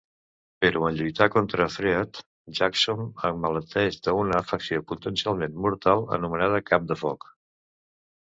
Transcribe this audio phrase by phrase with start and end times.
[0.63, 2.21] Però en lluitar contra Thread,
[2.59, 7.29] Jaxom emmalalteix d'una afecció potencialment mortal anomenada "cap de foc".